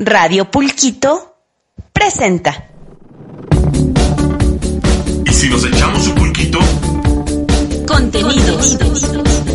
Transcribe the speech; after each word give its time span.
Radio 0.00 0.48
Pulquito 0.48 1.34
presenta. 1.92 2.68
¿Y 5.26 5.32
si 5.32 5.48
nos 5.48 5.64
echamos 5.64 6.06
un 6.06 6.14
pulquito? 6.14 6.58
Contenidos, 7.86 8.78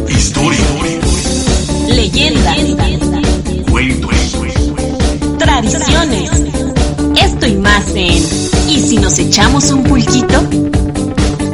Historia, 0.09 0.65
leyendas, 1.87 2.57
cuentos, 3.71 4.33
tradiciones. 5.39 6.31
Esto 7.21 7.47
y 7.47 7.55
más 7.55 7.87
en 7.95 8.23
¿Y 8.67 8.81
si 8.81 8.97
nos 8.97 9.17
echamos 9.19 9.71
un 9.71 9.83
pulquito? 9.83 10.41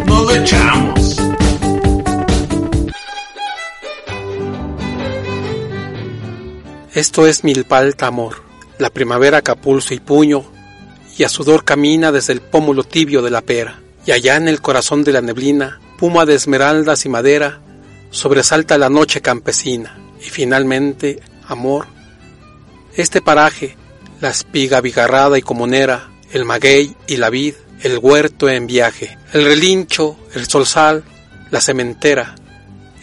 nos 0.08 0.24
lo 0.24 0.36
echamos. 0.36 1.18
Esto 6.96 7.28
es 7.28 7.44
Milpalta 7.44 8.08
Amor, 8.08 8.42
la 8.80 8.90
primavera 8.90 9.42
que 9.42 9.52
a 9.52 9.56
pulso 9.56 9.94
y 9.94 10.00
puño, 10.00 10.44
y 11.18 11.24
a 11.24 11.30
sudor 11.30 11.66
camina 11.66 12.12
desde 12.12 12.34
el 12.34 12.42
pómulo 12.42 12.84
tibio 12.84 13.22
de 13.22 13.30
la 13.30 13.42
pera, 13.42 13.80
y 14.06 14.12
allá 14.12 14.38
en 14.38 14.48
el 14.48 14.62
corazón 14.62 15.04
de 15.04 15.12
la 15.12 15.22
neblina, 15.22 15.80
puma 15.98 16.26
de 16.26 16.36
esmeraldas 16.36 17.06
y 17.06 17.10
madera, 17.10 17.60
sobresalta 18.10 18.78
la 18.78 18.90
noche 18.90 19.22
campesina, 19.22 20.00
y 20.20 20.30
finalmente, 20.30 21.20
amor, 21.46 21.88
este 22.96 23.22
paraje, 23.22 23.76
la 24.22 24.30
espiga 24.30 24.82
bigarrada 24.82 25.38
y 25.38 25.42
comunera, 25.42 26.10
el 26.32 26.46
maguey 26.46 26.96
y 27.06 27.18
la 27.18 27.30
vid, 27.30 27.56
el 27.82 27.98
huerto 27.98 28.50
en 28.50 28.66
viaje, 28.66 29.18
el 29.34 29.46
relincho, 29.46 30.18
el 30.34 30.48
solsal, 30.48 31.04
la 31.52 31.62
cementera, 31.62 32.36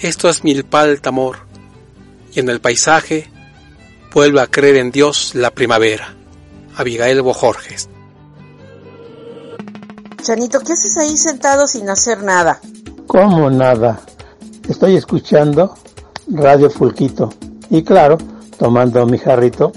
esto 0.01 0.29
es 0.29 0.45
Milpalta 0.45 1.11
Amor, 1.11 1.39
y 2.35 2.41
en 2.41 2.49
el 2.49 2.61
paisaje, 2.61 3.31
vuelve 4.17 4.41
a 4.41 4.47
creer 4.47 4.77
en 4.77 4.91
Dios 4.91 5.35
la 5.35 5.51
primavera. 5.51 6.15
Abigail 6.75 7.21
Bojorges. 7.21 7.91
Chanito, 10.23 10.61
¿qué 10.61 10.73
haces 10.73 10.97
ahí 10.97 11.19
sentado 11.19 11.67
sin 11.67 11.91
hacer 11.91 12.23
nada? 12.23 12.59
¿Cómo 13.07 13.51
nada? 13.51 14.01
Estoy 14.67 14.97
escuchando 14.97 15.75
Radio 16.29 16.71
Fulquito 16.71 17.29
y 17.69 17.85
claro, 17.85 18.17
tomando 18.59 19.05
mi 19.05 19.19
jarrito 19.19 19.73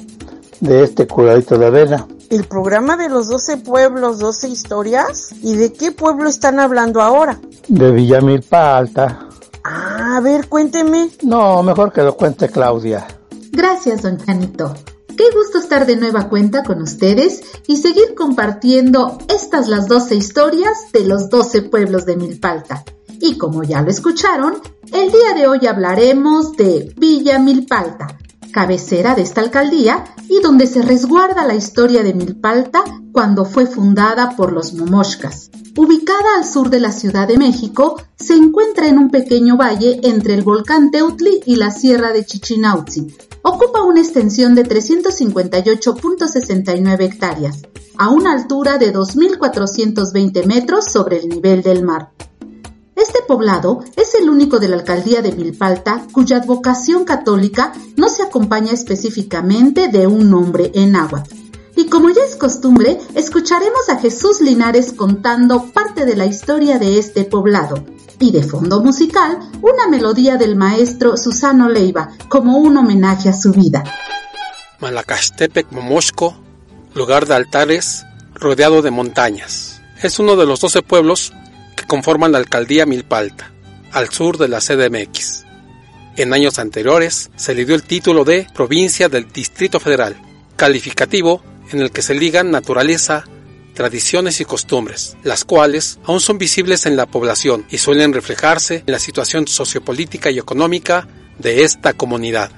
de 0.62 0.86
este 0.86 1.06
curadito 1.06 1.58
de 1.58 1.66
avena. 1.66 2.08
¿El 2.30 2.46
programa 2.46 2.96
de 2.96 3.10
los 3.10 3.28
12 3.28 3.58
pueblos, 3.58 4.20
12 4.20 4.48
historias? 4.48 5.34
¿Y 5.42 5.58
de 5.58 5.74
qué 5.74 5.92
pueblo 5.92 6.30
están 6.30 6.62
hablando 6.62 7.02
ahora? 7.02 7.42
De 7.68 7.92
Villamilpa 7.92 8.78
Alta. 8.78 9.28
Ah, 9.66 10.16
a 10.16 10.22
ver, 10.22 10.48
cuénteme. 10.48 11.10
No, 11.24 11.62
mejor 11.62 11.92
que 11.92 12.04
lo 12.04 12.16
cuente 12.16 12.48
Claudia. 12.48 13.06
Gracias, 13.52 14.02
don 14.02 14.18
Chanito. 14.18 14.74
Qué 15.18 15.26
gusto 15.34 15.58
estar 15.58 15.86
de 15.86 15.98
nueva 15.98 16.30
cuenta 16.30 16.64
con 16.64 16.82
ustedes 16.82 17.42
y 17.68 17.76
seguir 17.76 18.16
compartiendo 18.16 19.18
estas 19.28 19.68
las 19.68 19.88
12 19.88 20.16
historias 20.16 20.92
de 20.94 21.04
los 21.06 21.30
12 21.30 21.64
pueblos 21.64 22.06
de 22.06 22.16
Milpalta. 22.16 22.86
Y 23.20 23.38
como 23.38 23.64
ya 23.64 23.82
lo 23.82 23.90
escucharon, 23.90 24.62
el 24.94 25.12
día 25.12 25.34
de 25.36 25.48
hoy 25.48 25.68
hablaremos 25.68 26.54
de 26.54 26.94
Villa 26.96 27.38
Milpalta, 27.38 28.18
cabecera 28.52 29.16
de 29.16 29.22
esta 29.22 29.42
alcaldía 29.42 30.04
y 30.28 30.42
donde 30.42 30.68
se 30.68 30.82
resguarda 30.82 31.46
la 31.46 31.56
historia 31.56 32.04
de 32.04 32.14
Milpalta 32.14 32.84
cuando 33.12 33.46
fue 33.46 33.66
fundada 33.66 34.36
por 34.36 34.52
los 34.52 34.74
Momoshkas. 34.74 35.52
Ubicada 35.78 36.38
al 36.38 36.46
sur 36.46 36.70
de 36.70 36.80
la 36.80 36.92
Ciudad 36.92 37.28
de 37.28 37.38
México, 37.38 38.02
se 38.18 38.34
encuentra 38.34 38.88
en 38.88 38.98
un 38.98 39.10
pequeño 39.10 39.56
valle 39.56 40.00
entre 40.04 40.34
el 40.34 40.42
volcán 40.42 40.92
Teutli 40.92 41.42
y 41.46 41.56
la 41.56 41.72
sierra 41.72 42.12
de 42.12 42.26
Chichinautzin. 42.26 43.14
Ocupa 43.44 43.84
una 43.84 44.02
extensión 44.02 44.56
de 44.56 44.66
358.69 44.66 47.02
hectáreas, 47.02 47.62
a 47.98 48.10
una 48.10 48.34
altura 48.34 48.78
de 48.78 48.94
2.420 48.94 50.46
metros 50.46 50.86
sobre 50.86 51.20
el 51.20 51.30
nivel 51.30 51.62
del 51.62 51.84
mar. 51.84 52.12
Este 53.00 53.22
poblado 53.26 53.80
es 53.96 54.14
el 54.14 54.30
único 54.30 54.60
de 54.60 54.68
la 54.68 54.76
alcaldía 54.76 55.22
de 55.22 55.32
Milpalta 55.32 56.06
cuya 56.12 56.36
advocación 56.36 57.06
católica 57.06 57.72
no 57.96 58.10
se 58.10 58.24
acompaña 58.24 58.74
específicamente 58.74 59.88
de 59.88 60.06
un 60.06 60.30
nombre 60.30 60.70
en 60.76 60.92
náhuatl. 60.92 61.34
Y 61.78 61.86
como 61.86 62.10
ya 62.10 62.22
es 62.28 62.36
costumbre, 62.36 63.00
escucharemos 63.16 63.88
a 63.88 64.00
Jesús 64.00 64.42
Linares 64.42 64.92
contando 64.92 65.72
parte 65.72 66.06
de 66.06 66.18
la 66.18 66.26
historia 66.26 66.78
de 66.78 67.00
este 67.00 67.24
poblado. 67.24 67.86
Y 68.20 68.34
de 68.34 68.44
fondo 68.44 68.84
musical, 68.84 69.40
una 69.62 69.88
melodía 69.88 70.36
del 70.36 70.58
maestro 70.58 71.16
Susano 71.16 71.70
Leiva 71.70 72.10
como 72.28 72.58
un 72.58 72.76
homenaje 72.76 73.30
a 73.30 73.34
su 73.34 73.54
vida. 73.54 73.82
Malacastepec 74.82 75.72
Momoshko, 75.72 76.36
lugar 76.96 77.28
de 77.28 77.36
altares 77.36 78.06
rodeado 78.34 78.82
de 78.82 78.92
montañas. 78.92 79.80
Es 80.04 80.20
uno 80.20 80.36
de 80.36 80.46
los 80.46 80.60
12 80.60 80.82
pueblos 80.82 81.32
conforman 81.90 82.32
la 82.32 82.38
alcaldía 82.38 82.86
Milpalta, 82.86 83.52
al 83.92 84.10
sur 84.10 84.38
de 84.38 84.48
la 84.48 84.60
CDMX. 84.60 85.44
En 86.16 86.34
años 86.34 86.60
anteriores 86.60 87.32
se 87.36 87.56
le 87.56 87.66
dio 87.66 87.76
el 87.76 87.84
título 87.84 88.24
de 88.24 88.48
provincia 88.54 89.10
del 89.10 89.30
Distrito 89.34 89.82
Federal, 89.82 90.16
calificativo 90.56 91.44
en 91.72 91.82
el 91.82 91.92
que 91.92 92.02
se 92.02 92.14
ligan 92.14 92.52
naturaleza, 92.52 93.26
tradiciones 93.74 94.40
y 94.40 94.46
costumbres, 94.46 95.18
las 95.24 95.44
cuales 95.44 96.00
aún 96.06 96.20
son 96.20 96.38
visibles 96.38 96.86
en 96.86 96.96
la 96.96 97.08
población 97.08 97.66
y 97.70 97.80
suelen 97.80 98.14
reflejarse 98.14 98.84
en 98.86 98.94
la 98.94 99.00
situación 99.00 99.48
sociopolítica 99.48 100.32
y 100.32 100.38
económica 100.38 101.08
de 101.40 101.64
esta 101.64 101.94
comunidad. 101.94 102.52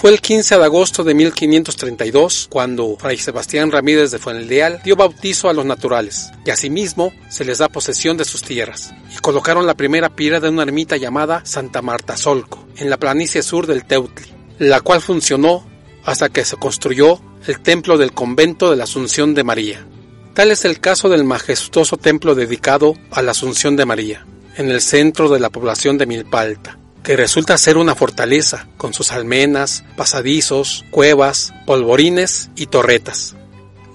Fue 0.00 0.10
el 0.10 0.22
15 0.22 0.56
de 0.56 0.64
agosto 0.64 1.04
de 1.04 1.12
1532 1.12 2.48
cuando 2.50 2.96
Fray 2.96 3.18
Sebastián 3.18 3.70
Ramírez 3.70 4.10
de 4.10 4.18
Fuenleal 4.18 4.80
dio 4.82 4.96
bautizo 4.96 5.50
a 5.50 5.52
los 5.52 5.66
naturales 5.66 6.30
y 6.42 6.48
asimismo 6.48 7.12
se 7.28 7.44
les 7.44 7.58
da 7.58 7.68
posesión 7.68 8.16
de 8.16 8.24
sus 8.24 8.40
tierras 8.40 8.94
y 9.14 9.18
colocaron 9.18 9.66
la 9.66 9.74
primera 9.74 10.08
piedra 10.08 10.40
de 10.40 10.48
una 10.48 10.62
ermita 10.62 10.96
llamada 10.96 11.42
Santa 11.44 11.82
Marta 11.82 12.16
Solco 12.16 12.66
en 12.78 12.88
la 12.88 12.96
planicie 12.96 13.42
sur 13.42 13.66
del 13.66 13.84
Teutli, 13.84 14.24
la 14.58 14.80
cual 14.80 15.02
funcionó 15.02 15.66
hasta 16.06 16.30
que 16.30 16.46
se 16.46 16.56
construyó 16.56 17.20
el 17.46 17.60
templo 17.60 17.98
del 17.98 18.12
convento 18.12 18.70
de 18.70 18.76
la 18.76 18.84
Asunción 18.84 19.34
de 19.34 19.44
María. 19.44 19.86
Tal 20.32 20.50
es 20.50 20.64
el 20.64 20.80
caso 20.80 21.10
del 21.10 21.24
majestuoso 21.24 21.98
templo 21.98 22.34
dedicado 22.34 22.94
a 23.10 23.20
la 23.20 23.32
Asunción 23.32 23.76
de 23.76 23.84
María, 23.84 24.26
en 24.56 24.70
el 24.70 24.80
centro 24.80 25.28
de 25.28 25.40
la 25.40 25.50
población 25.50 25.98
de 25.98 26.06
Milpalta, 26.06 26.79
que 27.02 27.16
resulta 27.16 27.56
ser 27.58 27.76
una 27.76 27.94
fortaleza 27.94 28.66
con 28.76 28.92
sus 28.92 29.12
almenas, 29.12 29.84
pasadizos, 29.96 30.84
cuevas, 30.90 31.52
polvorines 31.66 32.50
y 32.56 32.66
torretas. 32.66 33.36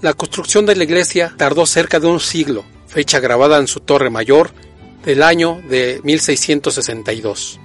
La 0.02 0.14
construcción 0.14 0.66
de 0.66 0.76
la 0.76 0.84
iglesia 0.84 1.34
tardó 1.36 1.66
cerca 1.66 2.00
de 2.00 2.06
un 2.06 2.20
siglo, 2.20 2.64
fecha 2.86 3.20
grabada 3.20 3.58
en 3.58 3.66
su 3.66 3.80
torre 3.80 4.10
mayor 4.10 4.50
del 5.04 5.22
año 5.22 5.62
de 5.68 6.00
1662 6.02 7.60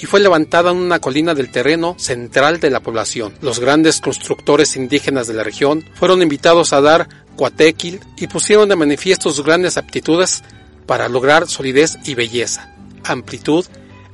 y 0.00 0.06
fue 0.06 0.20
levantada 0.20 0.70
en 0.70 0.76
una 0.76 1.00
colina 1.00 1.34
del 1.34 1.50
terreno 1.50 1.96
central 1.98 2.60
de 2.60 2.70
la 2.70 2.80
población. 2.80 3.34
Los 3.40 3.58
grandes 3.58 4.00
constructores 4.00 4.76
indígenas 4.76 5.26
de 5.26 5.34
la 5.34 5.42
región 5.42 5.84
fueron 5.94 6.22
invitados 6.22 6.72
a 6.72 6.80
dar 6.80 7.08
cuatequil 7.36 8.00
y 8.16 8.26
pusieron 8.28 8.68
de 8.68 8.76
manifiesto 8.76 9.30
sus 9.30 9.44
grandes 9.44 9.76
aptitudes 9.76 10.42
para 10.86 11.08
lograr 11.08 11.48
solidez 11.48 11.98
y 12.04 12.14
belleza, 12.14 12.74
amplitud 13.04 13.66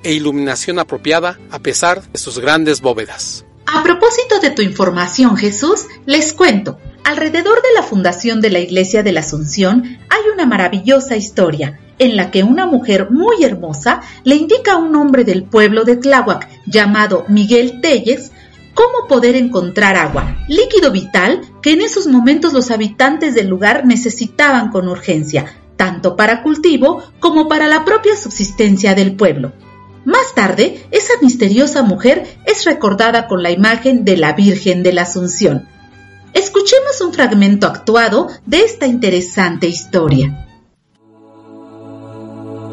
e 0.05 0.13
iluminación 0.13 0.79
apropiada 0.79 1.39
a 1.51 1.59
pesar 1.59 2.03
de 2.13 2.19
sus 2.19 2.39
grandes 2.39 2.81
bóvedas. 2.81 3.45
A 3.67 3.83
propósito 3.83 4.39
de 4.41 4.51
tu 4.51 4.63
información, 4.63 5.37
Jesús, 5.37 5.87
les 6.07 6.33
cuento. 6.33 6.79
Alrededor 7.03 7.61
de 7.63 7.73
la 7.75 7.83
fundación 7.83 8.41
de 8.41 8.51
la 8.51 8.61
Iglesia 8.61 9.03
de 9.03 9.13
la 9.13 9.21
Asunción 9.21 9.99
hay 10.09 10.23
una 10.33 10.47
maravillosa 10.47 11.17
historia 11.17 11.81
en 11.99 12.17
la 12.17 12.31
que 12.31 12.43
una 12.43 12.67
mujer 12.67 13.11
muy 13.11 13.43
hermosa 13.43 14.01
le 14.25 14.37
indica 14.37 14.73
a 14.73 14.77
un 14.77 14.95
hombre 14.97 15.25
del 15.25 15.45
pueblo 15.45 15.85
de 15.85 15.97
Tláhuac 15.97 16.49
llamado 16.67 17.25
Miguel 17.29 17.81
Telles 17.81 18.33
cómo 18.75 19.07
poder 19.09 19.37
encontrar 19.37 19.97
agua, 19.97 20.37
líquido 20.49 20.91
vital 20.91 21.41
que 21.63 21.73
en 21.73 21.81
esos 21.81 22.07
momentos 22.07 22.53
los 22.53 22.71
habitantes 22.71 23.35
del 23.35 23.49
lugar 23.49 23.87
necesitaban 23.87 24.71
con 24.71 24.89
urgencia, 24.89 25.47
tanto 25.77 26.17
para 26.17 26.43
cultivo 26.43 27.03
como 27.21 27.49
para 27.49 27.69
la 27.69 27.85
propia 27.85 28.17
subsistencia 28.17 28.95
del 28.95 29.15
pueblo. 29.17 29.53
Más 30.05 30.35
tarde, 30.35 30.85
esa 30.91 31.15
misteriosa 31.23 31.83
mujer 31.83 32.25
es 32.45 32.65
recordada 32.65 33.27
con 33.27 33.43
la 33.43 33.51
imagen 33.51 34.05
de 34.05 34.19
la 34.19 34.35
Virgen 34.35 34.83
de 34.83 34.93
la 34.93 35.03
Asunción. 35.03 35.67
Escuchemos 36.35 37.01
un 37.01 37.15
fragmento 37.15 37.67
actuado 37.67 38.29
de 38.45 38.61
esta 38.61 38.87
interesante 38.87 39.67
historia. 39.67 40.47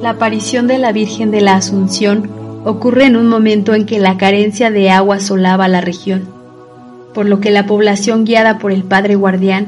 La 0.01 0.10
aparición 0.12 0.68
de 0.68 0.78
la 0.78 0.92
Virgen 0.92 1.31
de 1.31 1.42
la 1.42 1.56
Asunción 1.56 2.30
ocurre 2.66 3.06
en 3.06 3.16
un 3.16 3.28
momento 3.28 3.75
en 3.75 3.86
que 3.86 4.00
la 4.00 4.18
carencia 4.18 4.69
de 4.69 4.89
agua 4.89 5.18
asolaba 5.18 5.69
la 5.69 5.80
región, 5.80 6.28
por 7.13 7.28
lo 7.28 7.39
que 7.39 7.51
la 7.51 7.66
población 7.66 8.25
guiada 8.25 8.57
por 8.60 8.74
el 8.74 8.83
Padre 8.83 9.16
Guardián 9.16 9.68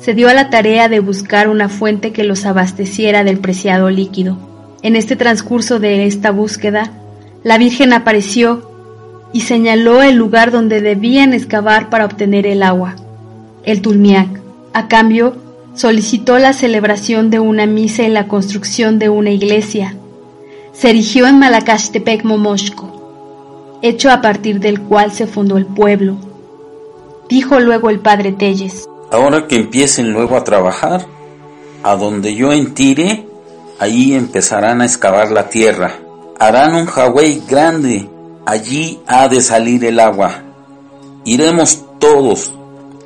se 0.00 0.14
dio 0.14 0.28
a 0.28 0.34
la 0.34 0.50
tarea 0.50 0.88
de 0.88 1.00
buscar 1.00 1.48
una 1.48 1.68
fuente 1.68 2.12
que 2.12 2.24
los 2.24 2.44
abasteciera 2.44 3.22
del 3.22 3.38
preciado 3.38 3.88
líquido. 3.88 4.36
En 4.82 4.96
este 4.96 5.16
transcurso 5.16 5.78
de 5.78 6.06
esta 6.06 6.30
búsqueda, 6.30 6.92
la 7.44 7.58
Virgen 7.58 7.92
apareció 7.92 8.70
y 9.34 9.42
señaló 9.42 10.02
el 10.02 10.16
lugar 10.16 10.50
donde 10.50 10.80
debían 10.80 11.34
excavar 11.34 11.90
para 11.90 12.06
obtener 12.06 12.46
el 12.46 12.62
agua, 12.62 12.96
el 13.64 13.82
Tulmiac. 13.82 14.40
A 14.72 14.88
cambio, 14.88 15.36
solicitó 15.74 16.38
la 16.38 16.54
celebración 16.54 17.30
de 17.30 17.40
una 17.40 17.66
misa 17.66 18.02
y 18.02 18.08
la 18.08 18.28
construcción 18.28 18.98
de 18.98 19.10
una 19.10 19.30
iglesia. 19.30 19.94
Se 20.72 20.90
erigió 20.90 21.26
en 21.26 21.38
Malacastepec 21.38 22.24
Momoshko, 22.24 23.78
hecho 23.82 24.10
a 24.10 24.22
partir 24.22 24.58
del 24.58 24.80
cual 24.80 25.12
se 25.12 25.26
fundó 25.26 25.58
el 25.58 25.66
pueblo. 25.66 26.16
Dijo 27.28 27.60
luego 27.60 27.90
el 27.90 28.00
padre 28.00 28.32
Telles. 28.32 28.88
Ahora 29.12 29.46
que 29.46 29.56
empiecen 29.56 30.12
luego 30.12 30.36
a 30.36 30.44
trabajar, 30.44 31.06
a 31.82 31.94
donde 31.96 32.34
yo 32.34 32.52
entire, 32.52 33.26
allí 33.78 34.14
empezarán 34.14 34.80
a 34.80 34.86
excavar 34.86 35.30
la 35.30 35.50
tierra. 35.50 36.03
Harán 36.38 36.74
un 36.74 36.86
Hawái 36.86 37.42
grande, 37.48 38.08
allí 38.46 39.00
ha 39.06 39.28
de 39.28 39.40
salir 39.40 39.84
el 39.84 40.00
agua. 40.00 40.42
Iremos 41.24 41.84
todos, 41.98 42.52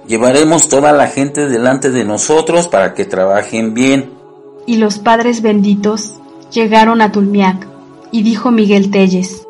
Llevaremos 0.08 0.70
toda 0.70 0.92
la 0.92 1.06
gente 1.06 1.48
delante 1.48 1.90
de 1.90 2.02
nosotros 2.02 2.66
para 2.66 2.94
que 2.94 3.04
trabajen 3.04 3.74
bien. 3.74 4.10
Y 4.64 4.76
los 4.76 4.98
padres 4.98 5.42
benditos 5.42 6.14
llegaron 6.50 7.02
a 7.02 7.12
Tulmiac, 7.12 7.68
y 8.10 8.22
dijo 8.22 8.50
Miguel 8.50 8.90
Telles. 8.90 9.46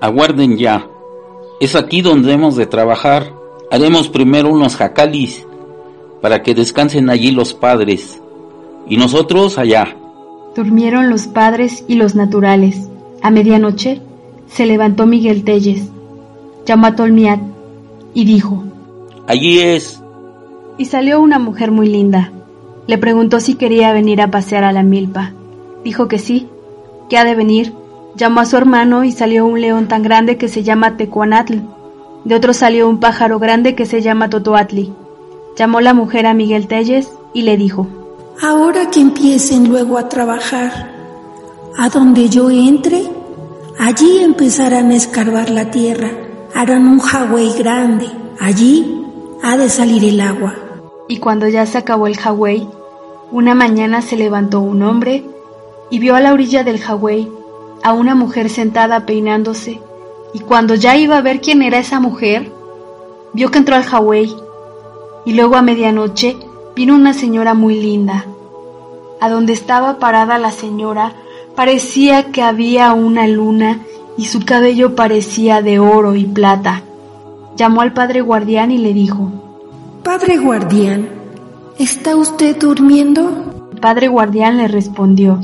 Aguarden 0.00 0.56
ya, 0.56 0.86
es 1.60 1.74
aquí 1.74 2.00
donde 2.00 2.32
hemos 2.32 2.54
de 2.54 2.66
trabajar. 2.66 3.34
Haremos 3.72 4.08
primero 4.08 4.50
unos 4.50 4.76
jacalis 4.76 5.44
para 6.20 6.44
que 6.44 6.54
descansen 6.54 7.10
allí 7.10 7.32
los 7.32 7.52
padres, 7.52 8.20
y 8.88 8.96
nosotros 8.96 9.58
allá. 9.58 9.96
Durmieron 10.54 11.10
los 11.10 11.26
padres 11.26 11.84
y 11.88 11.96
los 11.96 12.14
naturales. 12.14 12.88
A 13.22 13.30
medianoche 13.30 14.00
se 14.48 14.66
levantó 14.66 15.06
Miguel 15.06 15.44
Telles, 15.44 15.88
llamó 16.66 16.88
a 16.88 16.96
Tolmiac 16.96 17.40
y 18.14 18.24
dijo, 18.24 18.64
Allí 19.26 19.60
es. 19.60 20.02
Y 20.78 20.86
salió 20.86 21.20
una 21.20 21.38
mujer 21.38 21.70
muy 21.70 21.88
linda. 21.88 22.32
Le 22.86 22.98
preguntó 22.98 23.40
si 23.40 23.54
quería 23.54 23.92
venir 23.92 24.20
a 24.20 24.30
pasear 24.30 24.64
a 24.64 24.72
la 24.72 24.82
milpa. 24.82 25.32
Dijo 25.84 26.08
que 26.08 26.18
sí, 26.18 26.48
que 27.08 27.16
ha 27.16 27.24
de 27.24 27.34
venir. 27.34 27.72
Llamó 28.16 28.40
a 28.40 28.44
su 28.44 28.56
hermano 28.56 29.04
y 29.04 29.12
salió 29.12 29.46
un 29.46 29.60
león 29.60 29.88
tan 29.88 30.02
grande 30.02 30.36
que 30.36 30.48
se 30.48 30.62
llama 30.62 30.96
Tecuanatl. 30.96 31.58
De 32.24 32.34
otro 32.34 32.52
salió 32.52 32.88
un 32.88 33.00
pájaro 33.00 33.38
grande 33.38 33.74
que 33.74 33.86
se 33.86 34.02
llama 34.02 34.28
Totoatli. 34.28 34.92
Llamó 35.56 35.80
la 35.80 35.94
mujer 35.94 36.26
a 36.26 36.34
Miguel 36.34 36.66
Telles 36.66 37.08
y 37.32 37.42
le 37.42 37.56
dijo, 37.56 37.86
Ahora 38.42 38.90
que 38.90 39.00
empiecen 39.00 39.68
luego 39.68 39.98
a 39.98 40.08
trabajar, 40.08 40.90
a 41.78 41.88
donde 41.88 42.28
yo 42.28 42.50
entre, 42.50 43.02
allí 43.82 44.20
empezarán 44.20 44.92
a 44.92 44.94
escarbar 44.94 45.50
la 45.50 45.72
tierra, 45.72 46.10
harán 46.54 46.86
un 46.86 47.00
jagüey 47.00 47.52
grande, 47.58 48.08
allí 48.38 49.04
ha 49.42 49.56
de 49.56 49.68
salir 49.68 50.04
el 50.04 50.20
agua. 50.20 50.54
Y 51.08 51.18
cuando 51.18 51.48
ya 51.48 51.66
se 51.66 51.78
acabó 51.78 52.06
el 52.06 52.16
Hawái, 52.16 52.68
una 53.32 53.56
mañana 53.56 54.00
se 54.00 54.16
levantó 54.16 54.60
un 54.60 54.82
hombre 54.82 55.24
y 55.90 55.98
vio 55.98 56.14
a 56.14 56.20
la 56.20 56.32
orilla 56.32 56.62
del 56.62 56.78
Hawái 56.78 57.28
a 57.82 57.92
una 57.92 58.14
mujer 58.14 58.50
sentada 58.50 59.04
peinándose, 59.04 59.80
y 60.32 60.38
cuando 60.38 60.76
ya 60.76 60.96
iba 60.96 61.16
a 61.16 61.22
ver 61.22 61.40
quién 61.40 61.60
era 61.60 61.80
esa 61.80 61.98
mujer, 61.98 62.52
vio 63.32 63.50
que 63.50 63.58
entró 63.58 63.74
al 63.74 63.82
Hawái, 63.82 64.36
y 65.24 65.32
luego 65.34 65.56
a 65.56 65.62
medianoche 65.62 66.36
vino 66.76 66.94
una 66.94 67.14
señora 67.14 67.54
muy 67.54 67.80
linda. 67.80 68.26
A 69.20 69.28
donde 69.28 69.52
estaba 69.52 69.98
parada 69.98 70.38
la 70.38 70.52
señora 70.52 71.14
parecía 71.54 72.32
que 72.32 72.42
había 72.42 72.92
una 72.92 73.26
luna 73.26 73.80
y 74.16 74.26
su 74.26 74.40
cabello 74.44 74.94
parecía 74.94 75.62
de 75.62 75.78
oro 75.78 76.14
y 76.14 76.24
plata. 76.24 76.82
Llamó 77.56 77.82
al 77.82 77.92
padre 77.92 78.20
guardián 78.20 78.70
y 78.70 78.78
le 78.78 78.92
dijo, 78.92 79.30
Padre 80.02 80.38
guardián, 80.38 81.08
¿está 81.78 82.16
usted 82.16 82.56
durmiendo? 82.58 83.68
El 83.72 83.80
padre 83.80 84.08
guardián 84.08 84.58
le 84.58 84.68
respondió, 84.68 85.40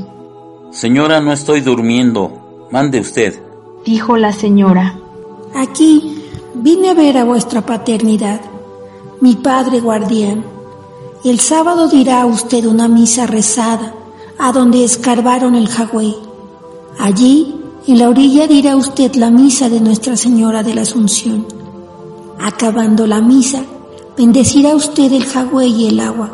Señora, 0.71 1.19
no 1.19 1.33
estoy 1.33 1.61
durmiendo, 1.61 2.67
mande 2.71 2.99
usted. 2.99 3.41
Dijo 3.85 4.17
la 4.17 4.33
señora, 4.33 4.99
Aquí 5.55 6.23
vine 6.53 6.89
a 6.89 6.93
ver 6.93 7.17
a 7.17 7.23
vuestra 7.23 7.65
paternidad, 7.65 8.39
mi 9.19 9.35
padre 9.35 9.79
guardián. 9.79 10.43
El 11.25 11.39
sábado 11.39 11.89
dirá 11.89 12.25
usted 12.25 12.65
una 12.65 12.87
misa 12.87 13.25
rezada 13.25 13.93
a 14.39 14.53
donde 14.53 14.85
escarbaron 14.85 15.53
el 15.53 15.67
jagüey. 15.67 16.15
Allí, 16.97 17.55
en 17.85 17.99
la 17.99 18.09
orilla, 18.09 18.47
dirá 18.47 18.77
usted 18.77 19.13
la 19.15 19.29
misa 19.29 19.69
de 19.69 19.81
Nuestra 19.81 20.15
Señora 20.15 20.63
de 20.63 20.73
la 20.73 20.81
Asunción. 20.81 21.45
Acabando 22.39 23.05
la 23.05 23.19
misa, 23.21 23.63
bendecirá 24.17 24.75
usted 24.75 25.11
el 25.11 25.25
jagüey 25.25 25.83
y 25.83 25.87
el 25.89 25.99
agua. 25.99 26.31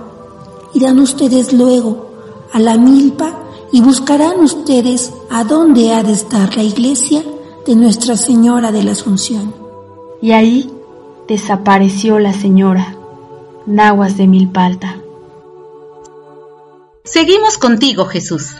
Irán 0.75 0.99
ustedes 0.99 1.51
luego 1.51 2.05
a 2.53 2.59
la 2.59 2.77
milpa 2.77 3.39
y 3.71 3.81
buscarán 3.81 4.39
ustedes 4.39 5.11
a 5.31 5.43
dónde 5.43 5.93
ha 5.93 6.03
de 6.03 6.11
estar 6.11 6.55
la 6.55 6.63
iglesia 6.63 7.23
de 7.65 7.75
Nuestra 7.75 8.15
Señora 8.17 8.71
de 8.71 8.83
la 8.83 8.91
Asunción. 8.91 9.53
Y 10.21 10.31
ahí 10.31 10.71
desapareció 11.27 12.19
la 12.19 12.33
señora, 12.33 12.95
Nahuas 13.65 14.15
de 14.15 14.27
Milpalta. 14.27 14.94
Seguimos 17.05 17.57
contigo, 17.57 18.05
Jesús. 18.05 18.55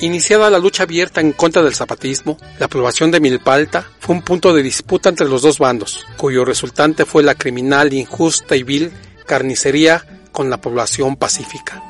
Iniciada 0.00 0.50
la 0.50 0.58
lucha 0.58 0.84
abierta 0.84 1.20
en 1.20 1.32
contra 1.32 1.62
del 1.62 1.74
zapatismo, 1.74 2.38
la 2.58 2.66
aprobación 2.66 3.10
de 3.10 3.20
Milpalta 3.20 3.88
fue 3.98 4.14
un 4.14 4.22
punto 4.22 4.54
de 4.54 4.62
disputa 4.62 5.08
entre 5.08 5.28
los 5.28 5.42
dos 5.42 5.58
bandos, 5.58 6.06
cuyo 6.16 6.44
resultante 6.44 7.04
fue 7.04 7.22
la 7.22 7.34
criminal, 7.34 7.92
injusta 7.92 8.56
y 8.56 8.62
vil 8.62 8.92
carnicería 9.26 10.04
con 10.32 10.50
la 10.50 10.60
población 10.60 11.16
pacífica. 11.16 11.82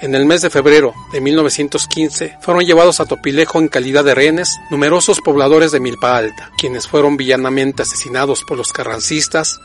En 0.00 0.14
el 0.14 0.26
mes 0.26 0.42
de 0.42 0.50
febrero 0.50 0.94
de 1.12 1.20
1915 1.20 2.38
fueron 2.40 2.64
llevados 2.64 3.00
a 3.00 3.06
Topilejo 3.06 3.58
en 3.58 3.66
calidad 3.66 4.04
de 4.04 4.14
rehenes 4.14 4.56
numerosos 4.70 5.20
pobladores 5.20 5.72
de 5.72 5.80
Milpa 5.80 6.16
Alta, 6.16 6.52
quienes 6.56 6.86
fueron 6.86 7.16
villanamente 7.16 7.82
asesinados 7.82 8.44
por 8.44 8.56
los 8.56 8.72
carrancistas 8.72 9.58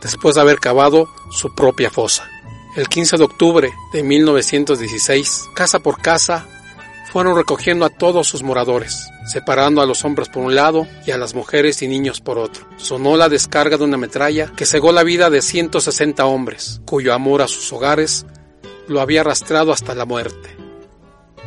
después 0.00 0.36
de 0.36 0.42
haber 0.42 0.60
cavado 0.60 1.08
su 1.32 1.52
propia 1.56 1.90
fosa. 1.90 2.30
El 2.76 2.88
15 2.88 3.16
de 3.16 3.24
octubre 3.24 3.72
de 3.92 4.04
1916, 4.04 5.50
casa 5.54 5.80
por 5.80 6.00
casa, 6.00 6.46
fueron 7.12 7.36
recogiendo 7.36 7.84
a 7.84 7.90
todos 7.90 8.28
sus 8.28 8.44
moradores, 8.44 9.08
separando 9.26 9.82
a 9.82 9.86
los 9.86 10.04
hombres 10.04 10.28
por 10.28 10.44
un 10.44 10.54
lado 10.54 10.86
y 11.04 11.10
a 11.10 11.18
las 11.18 11.34
mujeres 11.34 11.82
y 11.82 11.88
niños 11.88 12.20
por 12.20 12.38
otro. 12.38 12.64
Sonó 12.76 13.16
la 13.16 13.28
descarga 13.28 13.76
de 13.76 13.82
una 13.82 13.96
metralla 13.96 14.52
que 14.54 14.66
cegó 14.66 14.92
la 14.92 15.02
vida 15.02 15.30
de 15.30 15.42
160 15.42 16.24
hombres, 16.26 16.80
cuyo 16.86 17.12
amor 17.12 17.42
a 17.42 17.48
sus 17.48 17.72
hogares 17.72 18.24
lo 18.86 19.00
había 19.00 19.22
arrastrado 19.22 19.72
hasta 19.72 19.96
la 19.96 20.04
muerte. 20.04 20.56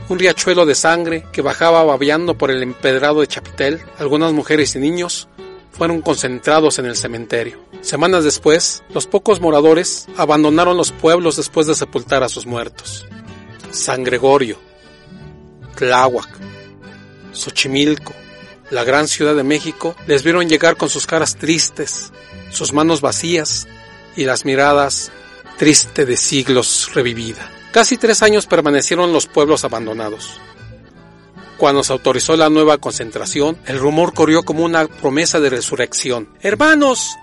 Un 0.10 0.20
riachuelo 0.20 0.65
de 0.65 0.75
sangre 0.75 1.24
que 1.32 1.42
bajaba 1.42 1.86
babeando 1.86 2.38
por 2.38 2.51
el 2.51 2.62
empedrado 2.62 3.22
de 3.22 3.27
Chapitel, 3.27 3.82
algunas 3.98 4.34
mujeres 4.34 4.75
y 4.75 4.80
niños 4.80 5.30
fueron 5.74 6.01
concentrados 6.01 6.80
en 6.80 6.86
el 6.86 6.96
cementerio. 6.96 7.60
Semanas 7.82 8.24
después, 8.24 8.84
los 8.94 9.08
pocos 9.08 9.42
moradores 9.42 10.08
abandonaron 10.18 10.77
los 10.77 10.92
pueblos 10.92 11.36
después 11.36 11.68
de 11.68 11.75
sepultar 11.75 12.24
a 12.24 12.30
sus 12.30 12.46
muertos. 12.46 13.06
San 13.72 14.03
Gregorio, 14.03 14.58
Tláhuac, 15.75 16.30
Xochimilco, 17.34 18.13
la 18.70 18.84
gran 18.84 19.08
ciudad 19.08 19.36
de 19.36 19.44
México, 19.44 19.96
les 20.08 20.24
vieron 20.24 20.48
llegar 20.48 20.77
con 20.77 20.89
sus 20.89 21.08
caras 21.08 21.36
tristes, 21.36 22.12
sus 22.51 22.72
manos 22.72 23.01
vacías 23.01 23.68
y 24.15 24.25
las 24.25 24.46
miradas 24.46 25.12
triste 25.58 26.06
de 26.06 26.18
siglos 26.18 26.92
revivida. 26.94 27.51
Casi 27.72 27.98
tres 27.98 28.22
años 28.22 28.46
permanecieron 28.46 29.12
los 29.12 29.25
pueblos 29.25 29.63
abandonados. 29.63 30.39
Cuando 31.58 31.84
se 31.84 31.94
autorizó 31.94 32.36
la 32.36 32.50
nueva 32.50 32.78
concentración, 32.78 33.58
el 33.66 33.80
rumor 33.80 34.14
corrió 34.14 34.44
como 34.44 34.64
una 34.64 34.88
promesa 34.88 35.40
de 35.40 35.50
resurrección. 35.50 36.30
Hermanos, 36.42 37.16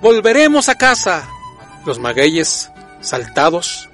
volveremos 0.00 0.68
a 0.68 0.76
casa. 0.76 1.28
Los 1.84 1.98
magueyes, 1.98 2.70
saltados, 3.00 3.88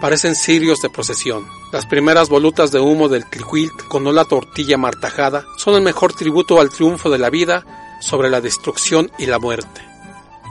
parecen 0.00 0.34
cirios 0.34 0.82
de 0.82 0.90
procesión. 0.90 1.46
Las 1.72 1.86
primeras 1.86 2.28
volutas 2.28 2.72
de 2.72 2.80
humo 2.80 3.08
del 3.08 3.24
cliquilt 3.24 3.72
con 3.88 4.12
la 4.14 4.24
tortilla 4.24 4.76
martajada 4.76 5.44
son 5.56 5.74
el 5.74 5.82
mejor 5.82 6.12
tributo 6.12 6.60
al 6.60 6.70
triunfo 6.70 7.10
de 7.10 7.18
la 7.18 7.30
vida 7.30 7.64
sobre 8.00 8.28
la 8.30 8.40
destrucción 8.40 9.10
y 9.18 9.26
la 9.26 9.38
muerte. 9.38 9.80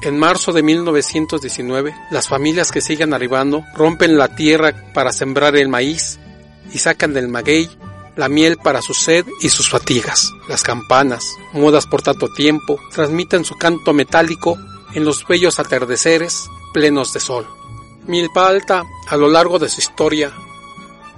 En 0.01 0.18
marzo 0.18 0.53
de 0.53 0.63
1919, 0.63 1.94
las 2.10 2.29
familias 2.29 2.72
que 2.72 2.79
siguen 2.79 3.13
arribando 3.13 3.65
rompen 3.75 4.18
la 4.18 4.34
tierra 4.34 4.74
para 4.94 5.12
sembrar 5.12 5.58
el 5.58 5.68
maíz 5.68 6.20
y 6.72 6.77
sacan 6.77 7.13
del 7.13 7.27
maguey 7.27 7.70
la 8.19 8.27
miel 8.27 8.57
para 8.57 8.81
su 8.81 8.93
sed 8.93 9.25
y 9.39 9.47
sus 9.47 9.69
fatigas. 9.69 10.33
Las 10.49 10.61
campanas, 10.61 11.38
mudas 11.53 11.88
por 11.88 12.01
tanto 12.01 12.27
tiempo, 12.27 12.77
transmiten 12.91 13.45
su 13.45 13.57
canto 13.57 13.93
metálico 13.93 14.59
en 14.93 15.05
los 15.05 15.25
bellos 15.25 15.57
atardeceres 15.57 16.49
plenos 16.73 17.13
de 17.13 17.21
sol. 17.21 17.47
Milpa 18.07 18.49
Alta, 18.49 18.83
a 19.07 19.15
lo 19.15 19.29
largo 19.29 19.57
de 19.57 19.69
su 19.69 19.79
historia, 19.79 20.33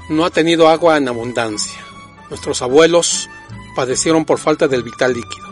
no 0.10 0.26
ha 0.26 0.30
tenido 0.30 0.70
agua 0.70 0.98
en 0.98 1.08
abundancia. 1.08 1.84
Nuestros 2.30 2.62
abuelos 2.62 3.28
padecieron 3.76 4.24
por 4.24 4.38
falta 4.38 4.68
del 4.68 4.84
vital 4.84 5.14
líquido. 5.14 5.48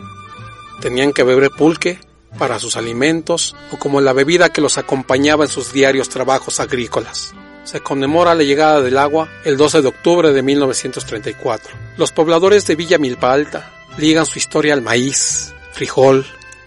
Tenían 0.80 1.12
que 1.12 1.24
beber 1.24 1.50
pulque 1.50 1.98
para 2.38 2.60
sus 2.60 2.76
alimentos 2.76 3.56
o 3.72 3.76
como 3.76 4.00
la 4.00 4.12
bebida 4.12 4.50
que 4.50 4.60
los 4.60 4.78
acompañaba 4.78 5.46
en 5.46 5.50
sus 5.50 5.72
diarios 5.72 6.10
trabajos 6.10 6.60
agrícolas. 6.60 7.34
Se 7.70 7.80
conmemora 7.80 8.34
la 8.34 8.42
llegada 8.42 8.80
del 8.80 8.98
agua 8.98 9.28
el 9.44 9.56
12 9.56 9.82
de 9.82 9.86
octubre 9.86 10.32
de 10.32 10.42
1934. 10.42 11.72
Los 11.98 12.10
pobladores 12.10 12.66
de 12.66 12.74
Villa 12.74 12.98
Milpa 12.98 13.32
Alta 13.32 13.70
ligan 13.96 14.26
su 14.26 14.40
historia 14.40 14.74
al 14.74 14.82
maíz, 14.82 15.54
frijol, 15.70 16.26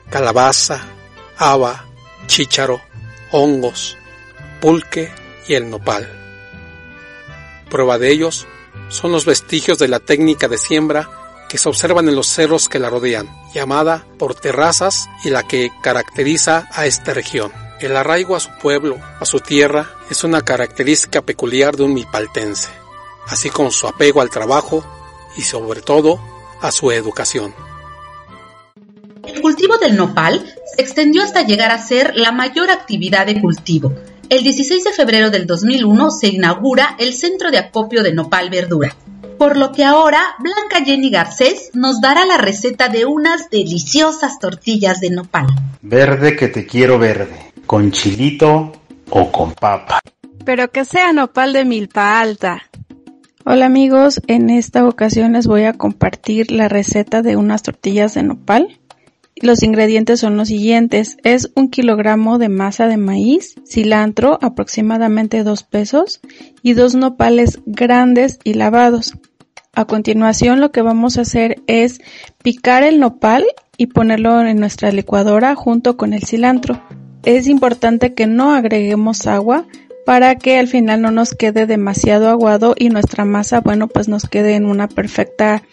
calabaza, 0.09 0.81
haba, 1.35 1.87
chícharo, 2.27 2.79
hongos, 3.31 3.97
pulque 4.61 5.11
y 5.45 5.55
el 5.55 5.69
nopal. 5.69 6.07
Prueba 7.69 7.97
de 7.97 8.09
ellos 8.09 8.47
son 8.87 9.11
los 9.11 9.25
vestigios 9.25 9.77
de 9.79 9.89
la 9.89 9.99
técnica 9.99 10.47
de 10.47 10.57
siembra 10.57 11.09
que 11.49 11.57
se 11.57 11.67
observan 11.67 12.07
en 12.07 12.15
los 12.15 12.27
cerros 12.27 12.69
que 12.69 12.79
la 12.79 12.89
rodean, 12.89 13.27
llamada 13.53 14.05
por 14.17 14.35
terrazas 14.35 15.09
y 15.25 15.31
la 15.31 15.43
que 15.43 15.69
caracteriza 15.81 16.69
a 16.71 16.85
esta 16.85 17.13
región. 17.13 17.62
El 17.79 17.97
arraigo 17.97 18.35
a 18.35 18.39
su 18.39 18.49
pueblo, 18.61 18.97
a 19.19 19.25
su 19.25 19.39
tierra, 19.39 19.89
es 20.09 20.23
una 20.23 20.41
característica 20.41 21.21
peculiar 21.21 21.75
de 21.75 21.83
un 21.83 21.93
milpaltense, 21.93 22.69
así 23.27 23.49
como 23.49 23.71
su 23.71 23.87
apego 23.87 24.21
al 24.21 24.29
trabajo 24.29 24.85
y 25.37 25.41
sobre 25.41 25.81
todo 25.81 26.19
a 26.61 26.71
su 26.71 26.91
educación. 26.91 27.53
El 29.25 29.41
cultivo 29.41 29.77
del 29.77 29.95
nopal 29.95 30.53
se 30.75 30.81
extendió 30.81 31.23
hasta 31.23 31.43
llegar 31.43 31.71
a 31.71 31.77
ser 31.77 32.13
la 32.15 32.31
mayor 32.31 32.69
actividad 32.69 33.25
de 33.25 33.39
cultivo. 33.39 33.93
El 34.29 34.43
16 34.43 34.83
de 34.83 34.93
febrero 34.93 35.29
del 35.29 35.45
2001 35.45 36.11
se 36.11 36.27
inaugura 36.27 36.95
el 36.99 37.13
Centro 37.13 37.51
de 37.51 37.57
Acopio 37.57 38.03
de 38.03 38.13
Nopal 38.13 38.49
Verdura, 38.49 38.95
por 39.37 39.57
lo 39.57 39.71
que 39.71 39.83
ahora 39.83 40.35
Blanca 40.39 40.83
Jenny 40.85 41.09
Garcés 41.09 41.71
nos 41.73 42.01
dará 42.01 42.25
la 42.25 42.37
receta 42.37 42.87
de 42.87 43.05
unas 43.05 43.49
deliciosas 43.49 44.39
tortillas 44.39 44.99
de 45.01 45.09
nopal. 45.09 45.47
Verde 45.81 46.35
que 46.35 46.47
te 46.47 46.65
quiero 46.65 46.97
verde, 46.99 47.52
con 47.73 47.89
chilito 47.89 48.71
o 49.09 49.31
con 49.31 49.51
papa. 49.53 49.99
Pero 50.45 50.69
que 50.69 50.85
sea 50.85 51.11
nopal 51.11 51.53
de 51.53 51.65
milpa 51.65 52.19
alta. 52.21 52.61
Hola 53.45 53.65
amigos, 53.65 54.21
en 54.27 54.51
esta 54.51 54.87
ocasión 54.87 55.33
les 55.33 55.47
voy 55.47 55.63
a 55.63 55.73
compartir 55.73 56.51
la 56.51 56.69
receta 56.69 57.23
de 57.23 57.35
unas 57.35 57.63
tortillas 57.63 58.13
de 58.13 58.21
nopal. 58.21 58.79
Los 59.35 59.63
ingredientes 59.63 60.19
son 60.19 60.37
los 60.37 60.49
siguientes. 60.49 61.17
Es 61.23 61.51
un 61.55 61.71
kilogramo 61.71 62.37
de 62.37 62.47
masa 62.47 62.85
de 62.85 62.97
maíz, 62.97 63.55
cilantro 63.65 64.37
aproximadamente 64.43 65.43
dos 65.43 65.63
pesos 65.63 66.21
y 66.61 66.73
dos 66.73 66.93
nopales 66.93 67.59
grandes 67.65 68.37
y 68.43 68.53
lavados. 68.53 69.15
A 69.73 69.85
continuación 69.85 70.61
lo 70.61 70.71
que 70.71 70.83
vamos 70.83 71.17
a 71.17 71.21
hacer 71.21 71.63
es 71.65 72.01
picar 72.43 72.83
el 72.83 72.99
nopal 72.99 73.43
y 73.77 73.87
ponerlo 73.87 74.41
en 74.41 74.59
nuestra 74.59 74.91
licuadora 74.91 75.55
junto 75.55 75.97
con 75.97 76.13
el 76.13 76.23
cilantro. 76.23 76.79
Es 77.23 77.47
importante 77.47 78.13
que 78.13 78.27
no 78.27 78.53
agreguemos 78.53 79.27
agua 79.27 79.65
para 80.05 80.35
que 80.35 80.59
al 80.59 80.67
final 80.67 81.01
no 81.01 81.11
nos 81.11 81.33
quede 81.33 81.65
demasiado 81.65 82.29
aguado 82.29 82.75
y 82.77 82.89
nuestra 82.89 83.23
masa, 83.23 83.61
bueno, 83.61 83.87
pues 83.87 84.09
nos 84.09 84.27
quede 84.27 84.55
en 84.55 84.65
una 84.65 84.89
perfecta 84.89 85.63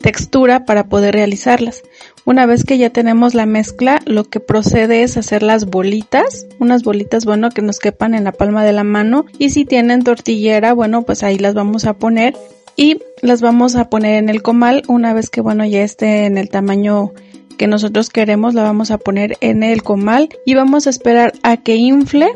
textura 0.00 0.64
para 0.64 0.84
poder 0.84 1.14
realizarlas. 1.14 1.82
Una 2.24 2.46
vez 2.46 2.64
que 2.64 2.78
ya 2.78 2.90
tenemos 2.90 3.34
la 3.34 3.46
mezcla, 3.46 4.00
lo 4.06 4.24
que 4.24 4.40
procede 4.40 5.02
es 5.02 5.16
hacer 5.16 5.42
las 5.42 5.66
bolitas, 5.66 6.46
unas 6.58 6.82
bolitas, 6.82 7.24
bueno, 7.24 7.50
que 7.50 7.62
nos 7.62 7.78
quepan 7.78 8.14
en 8.14 8.24
la 8.24 8.32
palma 8.32 8.64
de 8.64 8.72
la 8.72 8.84
mano 8.84 9.26
y 9.38 9.50
si 9.50 9.64
tienen 9.64 10.04
tortillera, 10.04 10.74
bueno, 10.74 11.02
pues 11.02 11.22
ahí 11.22 11.38
las 11.38 11.54
vamos 11.54 11.86
a 11.86 11.94
poner 11.94 12.36
y 12.76 12.98
las 13.20 13.40
vamos 13.40 13.76
a 13.76 13.90
poner 13.90 14.16
en 14.16 14.28
el 14.28 14.42
comal 14.42 14.82
una 14.88 15.12
vez 15.12 15.30
que, 15.30 15.40
bueno, 15.40 15.64
ya 15.64 15.82
esté 15.82 16.26
en 16.26 16.38
el 16.38 16.48
tamaño 16.50 17.12
que 17.60 17.66
nosotros 17.66 18.08
queremos, 18.08 18.54
la 18.54 18.62
vamos 18.62 18.90
a 18.90 18.96
poner 18.96 19.36
en 19.42 19.62
el 19.62 19.82
comal 19.82 20.30
y 20.46 20.54
vamos 20.54 20.86
a 20.86 20.90
esperar 20.90 21.34
a 21.42 21.58
que 21.58 21.76
infle 21.76 22.30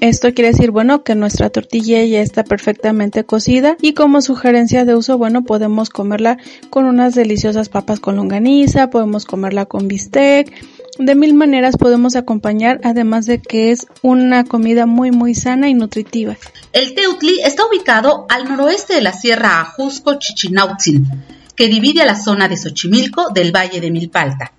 esto 0.00 0.32
quiere 0.32 0.50
decir, 0.50 0.70
bueno, 0.70 1.04
que 1.04 1.14
nuestra 1.14 1.50
tortilla 1.50 2.02
ya 2.04 2.22
está 2.22 2.42
perfectamente 2.42 3.22
cocida 3.24 3.76
y 3.82 3.92
como 3.92 4.22
sugerencia 4.22 4.86
de 4.86 4.94
uso, 4.94 5.18
bueno, 5.18 5.44
podemos 5.44 5.90
comerla 5.90 6.38
con 6.70 6.86
unas 6.86 7.14
deliciosas 7.14 7.68
papas 7.68 8.00
con 8.00 8.16
longaniza, 8.16 8.88
podemos 8.88 9.26
comerla 9.26 9.66
con 9.66 9.88
bistec, 9.88 10.50
de 10.98 11.14
mil 11.16 11.34
maneras 11.34 11.76
podemos 11.76 12.16
acompañar, 12.16 12.80
además 12.82 13.26
de 13.26 13.42
que 13.42 13.72
es 13.72 13.86
una 14.00 14.44
comida 14.44 14.86
muy 14.86 15.10
muy 15.10 15.34
sana 15.34 15.68
y 15.68 15.74
nutritiva. 15.74 16.38
El 16.72 16.94
Teutli 16.94 17.40
está 17.44 17.66
ubicado 17.66 18.24
al 18.30 18.48
noroeste 18.48 18.94
de 18.94 19.02
la 19.02 19.12
Sierra 19.12 19.60
Ajusco 19.60 20.14
Chichinautzin, 20.14 21.06
que 21.54 21.68
divide 21.68 22.00
a 22.00 22.06
la 22.06 22.14
zona 22.14 22.48
de 22.48 22.56
Xochimilco 22.56 23.28
del 23.34 23.54
Valle 23.54 23.82
de 23.82 23.90
Milpalta. 23.90 24.52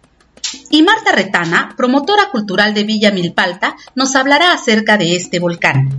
Y 0.69 0.81
Marta 0.83 1.11
Retana, 1.11 1.73
promotora 1.77 2.29
cultural 2.31 2.73
de 2.73 2.83
Villa 2.83 3.11
Milpalta, 3.11 3.75
nos 3.95 4.15
hablará 4.15 4.53
acerca 4.53 4.97
de 4.97 5.15
este 5.15 5.39
volcán. 5.39 5.89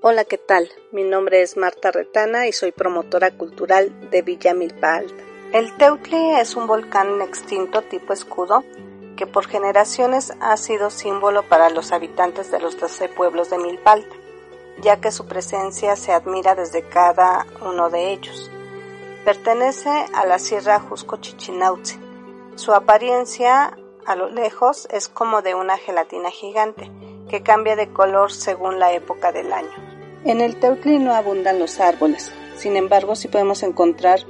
Hola, 0.00 0.24
¿qué 0.24 0.36
tal? 0.36 0.68
Mi 0.90 1.04
nombre 1.04 1.42
es 1.42 1.56
Marta 1.56 1.92
Retana 1.92 2.48
y 2.48 2.52
soy 2.52 2.72
promotora 2.72 3.30
cultural 3.30 4.10
de 4.10 4.22
Villa 4.22 4.52
Milpa 4.52 4.96
Alta. 4.96 5.22
El 5.52 5.76
Teutli 5.76 6.32
es 6.40 6.56
un 6.56 6.66
volcán 6.66 7.22
extinto 7.22 7.82
tipo 7.82 8.12
escudo 8.12 8.64
que 9.16 9.26
por 9.26 9.46
generaciones 9.46 10.32
ha 10.40 10.56
sido 10.56 10.90
símbolo 10.90 11.42
para 11.44 11.70
los 11.70 11.92
habitantes 11.92 12.50
de 12.50 12.58
los 12.58 12.80
12 12.80 13.10
pueblos 13.10 13.50
de 13.50 13.58
Milpa 13.58 13.92
Alta, 13.92 14.16
ya 14.80 15.00
que 15.00 15.12
su 15.12 15.26
presencia 15.26 15.94
se 15.94 16.12
admira 16.12 16.54
desde 16.54 16.82
cada 16.82 17.46
uno 17.60 17.88
de 17.88 18.12
ellos. 18.12 18.50
Pertenece 19.24 19.90
a 20.14 20.26
la 20.26 20.40
Sierra 20.40 20.80
Jusco 20.80 21.18
Chichinautzin, 21.18 22.00
su 22.54 22.72
apariencia 22.74 23.76
a 24.06 24.16
lo 24.16 24.28
lejos 24.28 24.88
es 24.90 25.08
como 25.08 25.42
de 25.42 25.54
una 25.54 25.76
gelatina 25.78 26.30
gigante, 26.30 26.90
que 27.28 27.42
cambia 27.42 27.76
de 27.76 27.88
color 27.88 28.32
según 28.32 28.78
la 28.78 28.92
época 28.92 29.32
del 29.32 29.52
año. 29.52 29.70
En 30.24 30.40
el 30.40 30.56
Teutli 30.56 30.98
no 30.98 31.14
abundan 31.14 31.58
los 31.58 31.80
árboles, 31.80 32.32
sin 32.56 32.76
embargo 32.76 33.16
sí 33.16 33.28
podemos 33.28 33.62
encontrar 33.62 34.20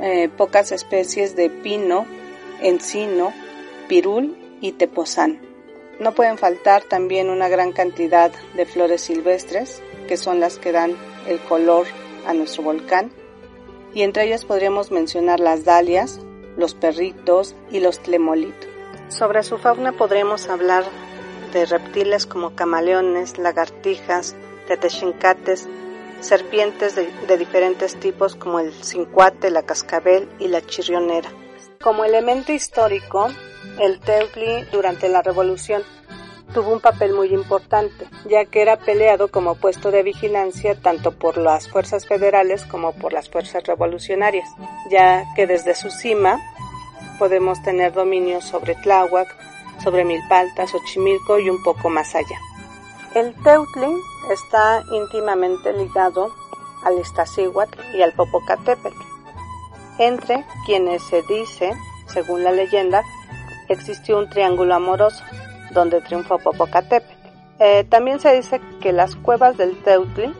eh, 0.00 0.28
pocas 0.28 0.72
especies 0.72 1.36
de 1.36 1.50
pino, 1.50 2.06
encino, 2.60 3.32
pirul 3.88 4.36
y 4.60 4.72
tepozán. 4.72 5.40
No 6.00 6.12
pueden 6.12 6.38
faltar 6.38 6.84
también 6.84 7.28
una 7.28 7.48
gran 7.48 7.72
cantidad 7.72 8.32
de 8.54 8.66
flores 8.66 9.02
silvestres, 9.02 9.82
que 10.06 10.16
son 10.16 10.40
las 10.40 10.58
que 10.58 10.72
dan 10.72 10.96
el 11.26 11.40
color 11.40 11.86
a 12.26 12.32
nuestro 12.34 12.62
volcán, 12.62 13.10
y 13.94 14.02
entre 14.02 14.24
ellas 14.24 14.44
podríamos 14.44 14.90
mencionar 14.90 15.40
las 15.40 15.64
dalias, 15.64 16.20
los 16.58 16.74
perritos 16.74 17.54
y 17.70 17.80
los 17.80 18.00
tlemolitos. 18.00 18.68
Sobre 19.08 19.42
su 19.42 19.56
fauna 19.56 19.92
podremos 19.92 20.50
hablar 20.50 20.84
de 21.52 21.64
reptiles 21.64 22.26
como 22.26 22.54
camaleones, 22.54 23.38
lagartijas, 23.38 24.36
tetechincates, 24.66 25.66
serpientes 26.20 26.94
de, 26.94 27.38
diferentes 27.38 27.98
tipos 27.98 28.34
como 28.34 28.60
el 28.60 28.72
cincuate, 28.72 29.50
la 29.50 29.62
cascabel 29.62 30.28
y 30.38 30.48
la 30.48 30.60
chirrionera. 30.60 31.30
Como 31.80 32.04
elemento 32.04 32.52
histórico, 32.52 33.28
el 33.78 34.00
Teutli 34.00 34.64
durante 34.72 35.08
la 35.08 35.22
Revolución 35.22 35.82
tuvo 36.52 36.72
un 36.72 36.80
papel 36.80 37.12
muy 37.12 37.32
importante, 37.34 38.08
ya 38.28 38.44
que 38.44 38.62
era 38.62 38.76
peleado 38.76 39.28
como 39.28 39.54
puesto 39.56 39.90
de 39.90 40.02
vigilancia 40.02 40.80
tanto 40.80 41.12
por 41.12 41.36
las 41.36 41.68
fuerzas 41.68 42.06
federales 42.06 42.64
como 42.64 42.92
por 42.92 43.12
las 43.12 43.28
fuerzas 43.28 43.64
revolucionarias, 43.64 44.48
ya 44.90 45.24
que 45.34 45.46
desde 45.46 45.74
su 45.74 45.90
cima 45.90 46.38
podemos 47.18 47.62
tener 47.62 47.92
dominio 47.92 48.40
sobre 48.40 48.74
Tláhuac, 48.76 49.28
sobre 49.82 50.04
Milpalta, 50.04 50.66
Xochimilco 50.66 51.38
y 51.38 51.50
un 51.50 51.62
poco 51.62 51.88
más 51.88 52.14
allá. 52.14 52.38
El 53.14 53.34
Teutli 53.42 53.94
está 54.30 54.82
íntimamente 54.92 55.72
ligado 55.72 56.32
al 56.84 56.98
Iztaccíhuatl 56.98 57.78
y 57.94 58.02
al 58.02 58.12
Popocatépetl, 58.12 58.96
entre 59.98 60.44
quienes 60.64 61.02
se 61.04 61.22
dice, 61.22 61.72
según 62.06 62.44
la 62.44 62.52
leyenda, 62.52 63.02
existió 63.68 64.18
un 64.18 64.30
triángulo 64.30 64.74
amoroso 64.74 65.22
donde 65.78 66.00
triunfó 66.00 66.38
Popocatépetl. 66.38 67.14
Eh, 67.60 67.84
también 67.84 68.20
se 68.20 68.34
dice 68.34 68.60
que 68.80 68.92
las 68.92 69.16
cuevas 69.16 69.56
del 69.56 69.80
Teutli 69.82 70.32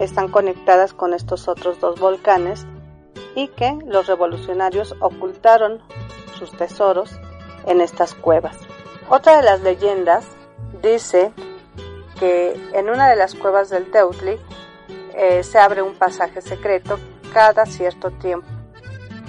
están 0.00 0.28
conectadas 0.28 0.92
con 0.92 1.14
estos 1.14 1.48
otros 1.48 1.80
dos 1.80 1.98
volcanes 1.98 2.66
y 3.34 3.48
que 3.48 3.78
los 3.86 4.06
revolucionarios 4.06 4.94
ocultaron 5.00 5.80
sus 6.38 6.52
tesoros 6.52 7.18
en 7.66 7.80
estas 7.80 8.14
cuevas. 8.14 8.56
Otra 9.08 9.36
de 9.36 9.42
las 9.42 9.60
leyendas 9.62 10.24
dice 10.82 11.32
que 12.18 12.60
en 12.74 12.88
una 12.90 13.08
de 13.08 13.16
las 13.16 13.34
cuevas 13.34 13.70
del 13.70 13.90
Teutli 13.90 14.38
eh, 15.14 15.42
se 15.42 15.58
abre 15.58 15.82
un 15.82 15.94
pasaje 15.94 16.40
secreto 16.40 16.98
cada 17.32 17.66
cierto 17.66 18.10
tiempo, 18.10 18.46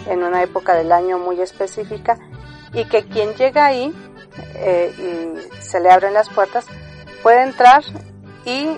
en 0.07 0.23
una 0.23 0.43
época 0.43 0.75
del 0.75 0.91
año 0.91 1.17
muy 1.17 1.41
específica, 1.41 2.17
y 2.73 2.85
que 2.85 3.05
quien 3.05 3.33
llega 3.33 3.65
ahí 3.65 3.93
eh, 4.55 4.93
y 4.97 5.61
se 5.61 5.79
le 5.79 5.89
abren 5.89 6.13
las 6.13 6.29
puertas 6.29 6.65
puede 7.21 7.43
entrar 7.43 7.83
y 8.45 8.77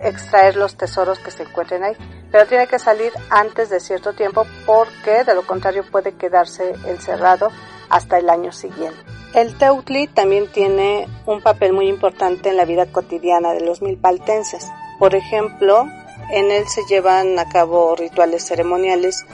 extraer 0.00 0.56
los 0.56 0.76
tesoros 0.76 1.18
que 1.18 1.30
se 1.30 1.44
encuentren 1.44 1.84
ahí, 1.84 1.96
pero 2.30 2.46
tiene 2.46 2.66
que 2.66 2.78
salir 2.78 3.12
antes 3.30 3.70
de 3.70 3.80
cierto 3.80 4.14
tiempo 4.14 4.46
porque 4.66 5.24
de 5.24 5.34
lo 5.34 5.46
contrario 5.46 5.84
puede 5.90 6.14
quedarse 6.14 6.72
encerrado 6.86 7.50
hasta 7.88 8.18
el 8.18 8.30
año 8.30 8.52
siguiente. 8.52 8.98
El 9.34 9.56
Teutli 9.56 10.08
también 10.08 10.50
tiene 10.50 11.08
un 11.26 11.40
papel 11.40 11.72
muy 11.72 11.88
importante 11.88 12.50
en 12.50 12.56
la 12.56 12.64
vida 12.64 12.86
cotidiana 12.86 13.52
de 13.52 13.60
los 13.60 13.80
milpaltenses. 13.80 14.70
Por 14.98 15.14
ejemplo, 15.14 15.86
en 16.30 16.50
él 16.50 16.66
se 16.68 16.82
llevan 16.88 17.38
a 17.38 17.48
cabo 17.48 17.94
rituales 17.96 18.44
ceremoniales 18.44 19.24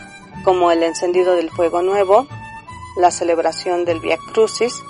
como 0.45 0.71
el 0.71 0.83
encendido 0.83 1.35
del 1.35 1.51
fuego 1.51 1.83
nuevo, 1.83 2.29
la 2.97 3.11
celebración 3.11 3.85
del 3.85 4.01
Via 4.01 4.19
Crucis 4.33 4.83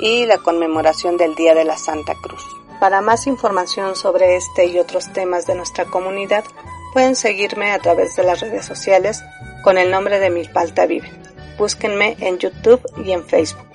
y 0.00 0.26
la 0.26 0.38
conmemoración 0.38 1.16
del 1.16 1.34
Día 1.34 1.54
de 1.54 1.64
la 1.64 1.76
Santa 1.76 2.14
Cruz. 2.14 2.42
Para 2.80 3.00
más 3.00 3.26
información 3.26 3.96
sobre 3.96 4.36
este 4.36 4.66
y 4.66 4.78
otros 4.78 5.12
temas 5.12 5.46
de 5.46 5.54
nuestra 5.54 5.84
comunidad, 5.86 6.44
pueden 6.92 7.16
seguirme 7.16 7.72
a 7.72 7.78
través 7.78 8.16
de 8.16 8.22
las 8.22 8.40
redes 8.40 8.64
sociales 8.64 9.22
con 9.62 9.78
el 9.78 9.90
nombre 9.90 10.18
de 10.18 10.30
Milpalta 10.30 10.86
Vive. 10.86 11.10
Búsquenme 11.58 12.16
en 12.20 12.38
YouTube 12.38 12.80
y 13.04 13.12
en 13.12 13.24
Facebook. 13.24 13.66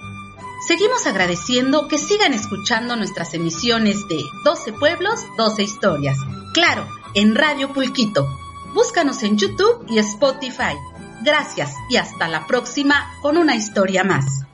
Seguimos 0.68 1.06
agradeciendo 1.06 1.90
que 1.90 1.98
sigan 1.98 2.34
escuchando 2.34 2.96
nuestras 2.96 3.34
emisiones 3.34 3.98
de 4.08 4.22
12 4.46 4.72
pueblos, 4.74 5.20
12 5.38 5.62
historias. 5.62 6.18
Claro, 6.54 6.88
en 7.14 7.36
Radio 7.36 7.74
Pulquito. 7.74 8.26
Búscanos 8.74 9.22
en 9.24 9.38
YouTube 9.38 9.86
y 9.90 10.00
Spotify. 10.00 10.78
Gracias 11.22 11.76
y 11.90 11.98
hasta 11.98 12.30
la 12.30 12.48
próxima 12.48 13.12
con 13.22 13.38
una 13.38 13.56
historia 13.56 14.06
más. 14.06 14.46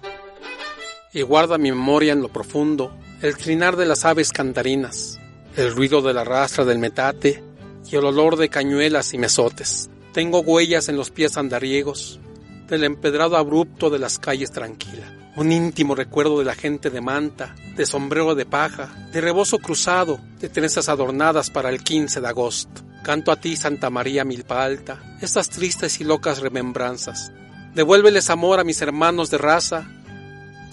Y 1.11 1.23
guarda 1.23 1.57
mi 1.57 1.71
memoria 1.71 2.13
en 2.13 2.21
lo 2.21 2.29
profundo 2.29 2.95
el 3.23 3.35
trinar 3.35 3.75
de 3.75 3.87
las 3.87 4.05
aves 4.05 4.31
cantarinas, 4.31 5.19
el 5.55 5.75
ruido 5.75 6.03
de 6.03 6.13
la 6.13 6.23
rastra 6.23 6.65
del 6.65 6.77
metate 6.77 7.43
y 7.89 7.95
el 7.95 8.05
olor 8.05 8.37
de 8.37 8.49
cañuelas 8.49 9.15
y 9.15 9.17
mesotes. 9.17 9.89
Tengo 10.13 10.41
huellas 10.41 10.87
en 10.87 10.97
los 10.97 11.09
pies 11.09 11.35
andariegos, 11.35 12.19
del 12.67 12.83
empedrado 12.83 13.37
abrupto 13.37 13.89
de 13.89 13.97
las 13.97 14.19
calles 14.19 14.51
tranquilas. 14.51 15.11
Un 15.35 15.51
íntimo 15.51 15.95
recuerdo 15.95 16.37
de 16.37 16.45
la 16.45 16.53
gente 16.53 16.91
de 16.91 17.01
manta, 17.01 17.55
de 17.75 17.87
sombrero 17.87 18.35
de 18.35 18.45
paja, 18.45 19.09
de 19.11 19.19
rebozo 19.19 19.57
cruzado, 19.57 20.19
de 20.39 20.49
trenzas 20.49 20.89
adornadas 20.89 21.49
para 21.49 21.69
el 21.69 21.83
15 21.83 22.21
de 22.21 22.27
agosto. 22.27 22.81
Canto 23.03 23.31
a 23.31 23.37
ti, 23.39 23.55
Santa 23.55 23.89
María 23.89 24.25
Milpa 24.25 24.63
Alta, 24.63 25.17
estas 25.21 25.49
tristes 25.49 25.99
y 26.01 26.03
locas 26.03 26.39
remembranzas. 26.39 27.31
Devuélveles 27.73 28.29
amor 28.29 28.59
a 28.59 28.63
mis 28.63 28.81
hermanos 28.81 29.29
de 29.29 29.37
raza 29.39 29.89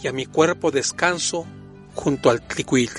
y 0.03 0.09
a 0.09 0.13
mi 0.13 0.27
cuerpo 0.27 0.71
descanso 0.71 1.47
junto 1.95 2.31
al 2.31 2.43
tlicuil, 2.43 2.91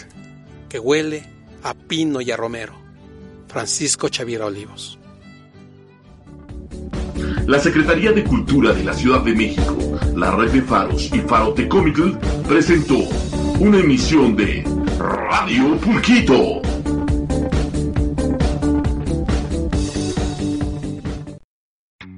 que 0.70 0.80
huele 0.80 1.24
a 1.64 1.74
pino 1.74 2.22
y 2.22 2.32
a 2.32 2.38
romero. 2.38 2.74
Francisco 3.48 4.10
Xavier 4.12 4.42
Olivos. 4.42 5.00
La 7.46 7.60
Secretaría 7.60 8.12
de 8.12 8.24
Cultura 8.24 8.74
de 8.74 8.84
la 8.84 8.94
Ciudad 8.94 9.22
de 9.22 9.34
México, 9.34 9.78
la 10.16 10.32
Red 10.36 10.52
de 10.52 10.62
Faros 10.62 11.10
y 11.14 11.20
Farotecomitl 11.20 12.18
presentó 12.48 12.98
una 13.60 13.80
emisión 13.80 14.36
de 14.36 14.64
Radio 15.00 15.78
Pulquito. 15.78 16.67